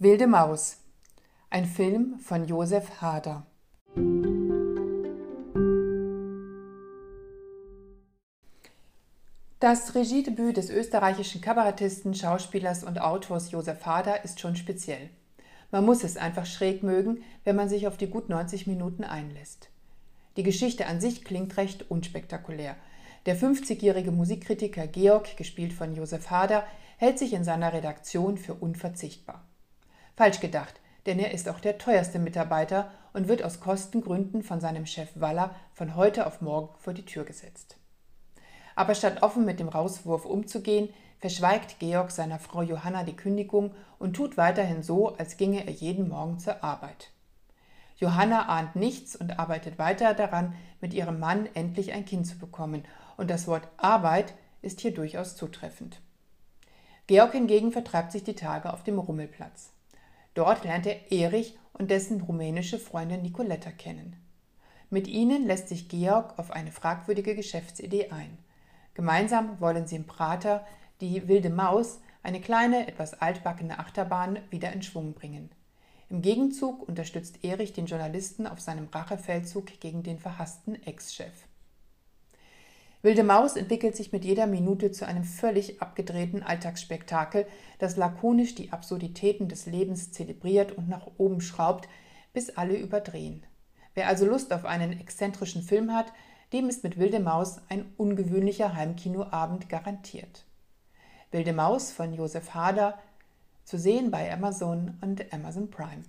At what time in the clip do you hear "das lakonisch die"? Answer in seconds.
87.78-88.72